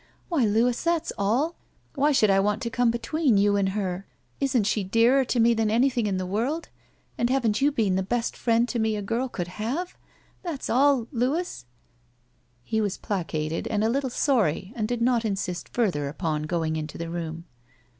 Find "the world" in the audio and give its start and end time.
6.17-6.69